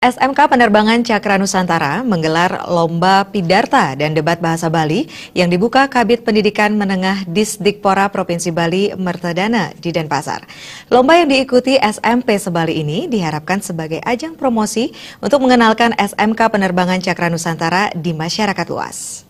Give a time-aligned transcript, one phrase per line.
[0.00, 5.04] SMK Penerbangan Cakra Nusantara menggelar Lomba Pidarta dan Debat Bahasa Bali
[5.36, 10.48] yang dibuka Kabit Pendidikan Menengah Disdikpora Provinsi Bali Mertedana di Denpasar.
[10.88, 14.88] Lomba yang diikuti SMP Sebali ini diharapkan sebagai ajang promosi
[15.20, 19.28] untuk mengenalkan SMK Penerbangan Cakra Nusantara di masyarakat luas.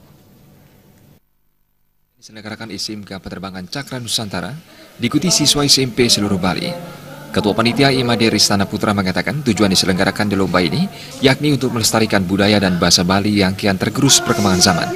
[2.15, 4.55] Diselenggarakan SMK Penerbangan Cakra Nusantara
[5.03, 7.00] diikuti siswa SMP seluruh Bali.
[7.31, 10.91] Ketua Panitia Imade Ristana Putra mengatakan tujuan diselenggarakan di lomba ini
[11.23, 14.89] yakni untuk melestarikan budaya dan bahasa Bali yang kian tergerus perkembangan zaman.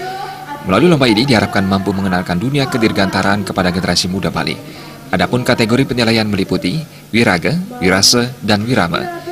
[0.66, 4.58] Melalui lomba ini diharapkan mampu mengenalkan dunia kedirgantaraan kepada generasi muda Bali.
[5.14, 6.82] Adapun kategori penilaian meliputi
[7.14, 9.22] wiraga, wirase, dan wirama.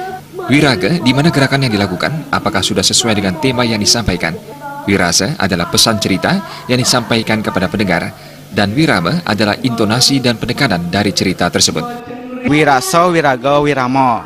[0.46, 4.38] Wiraga, di mana gerakan yang dilakukan, apakah sudah sesuai dengan tema yang disampaikan?
[4.86, 6.38] Wirase adalah pesan cerita
[6.70, 8.14] yang disampaikan kepada pendengar,
[8.55, 12.11] dan wirama adalah intonasi dan penekanan dari cerita tersebut.
[12.46, 14.23] Wiraso, Wirago, Wiramo.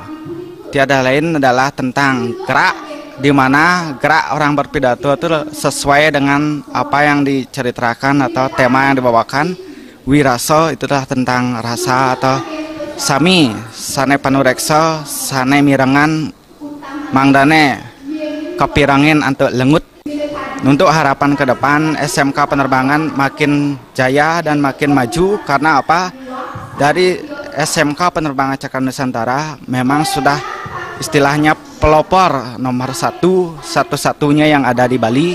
[0.73, 2.75] Tiada lain adalah tentang gerak
[3.17, 9.57] di mana gerak orang berpidato itu sesuai dengan apa yang diceritakan atau tema yang dibawakan.
[10.07, 12.39] Wiraso itu adalah tentang rasa atau
[12.95, 16.31] sami, sane panurekso, sane mirengan,
[17.11, 17.83] mangdane,
[18.57, 19.85] kepirangin untuk lengut.
[20.65, 26.11] Untuk harapan ke depan SMK penerbangan makin jaya dan makin maju karena apa?
[26.81, 27.23] Dari
[27.57, 30.37] SMK Penerbangan Cakra Nusantara memang sudah
[31.01, 35.33] istilahnya pelopor nomor satu satu-satunya yang ada di Bali.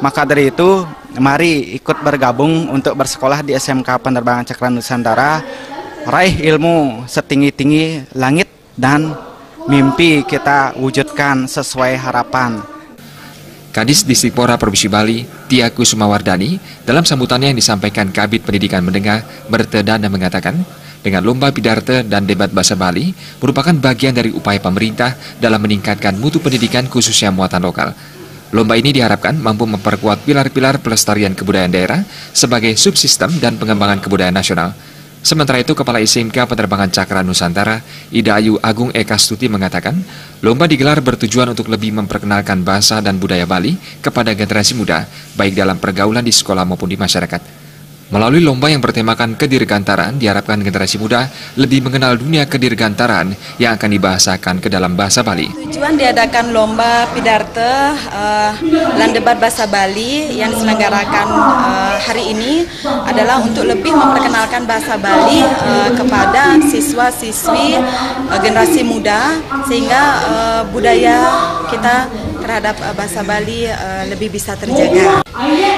[0.00, 0.88] Maka dari itu,
[1.20, 5.44] mari ikut bergabung untuk bersekolah di SMK Penerbangan Cakra Nusantara,
[6.08, 9.12] raih ilmu setinggi-tinggi langit dan
[9.68, 12.64] mimpi kita wujudkan sesuai harapan.
[13.70, 16.56] Kadis Disipora Provinsi Bali, Tiaku Sumawardani,
[16.88, 20.58] dalam sambutannya yang disampaikan Kabit Pendidikan Mendengar, Bertedana mengatakan,
[21.00, 26.40] dengan lomba pidarte dan debat bahasa Bali merupakan bagian dari upaya pemerintah dalam meningkatkan mutu
[26.40, 27.96] pendidikan khususnya muatan lokal.
[28.50, 32.00] Lomba ini diharapkan mampu memperkuat pilar-pilar pelestarian kebudayaan daerah
[32.34, 34.74] sebagai subsistem dan pengembangan kebudayaan nasional.
[35.20, 39.92] Sementara itu, Kepala SMK Penerbangan Cakra Nusantara, Ida Ayu Agung Eka Stuti mengatakan,
[40.40, 45.04] lomba digelar bertujuan untuk lebih memperkenalkan bahasa dan budaya Bali kepada generasi muda,
[45.36, 47.69] baik dalam pergaulan di sekolah maupun di masyarakat.
[48.10, 54.58] Melalui lomba yang bertemakan kedirgantaraan, diharapkan generasi muda lebih mengenal dunia kedirgantaraan yang akan dibahasakan
[54.58, 55.46] ke dalam bahasa Bali.
[55.46, 58.50] Tujuan diadakan lomba pidarte uh,
[58.98, 62.66] dan debat bahasa Bali yang diselenggarakan uh, hari ini
[63.06, 67.78] adalah untuk lebih memperkenalkan bahasa Bali uh, kepada siswa-siswi
[68.26, 69.38] uh, generasi muda
[69.70, 71.30] sehingga uh, budaya
[71.70, 72.10] kita
[72.50, 75.22] terhadap uh, bahasa Bali uh, lebih bisa terjaga.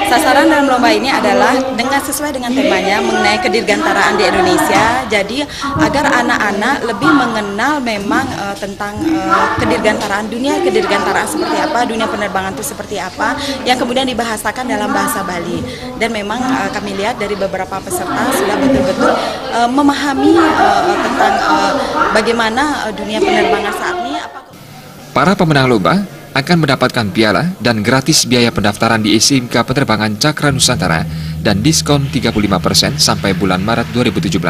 [0.09, 5.05] Sasaran dalam lomba ini adalah dengan sesuai dengan temanya mengenai kedirgantaraan di Indonesia.
[5.05, 5.45] Jadi
[5.77, 12.57] agar anak-anak lebih mengenal memang uh, tentang uh, kedirgantaraan dunia kedirgantaraan seperti apa, dunia penerbangan
[12.57, 13.37] itu seperti apa
[13.69, 15.61] yang kemudian dibahasakan dalam bahasa Bali.
[16.01, 19.13] Dan memang uh, kami lihat dari beberapa peserta sudah betul-betul
[19.53, 21.71] uh, memahami uh, tentang uh,
[22.17, 24.17] bagaimana dunia penerbangan saat ini.
[25.13, 31.05] Para pemenang lomba akan mendapatkan piala dan gratis biaya pendaftaran di SIMK Penerbangan Cakra Nusantara
[31.39, 34.41] dan diskon 35% sampai bulan Maret 2017.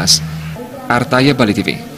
[0.88, 1.93] Artaya Bali TV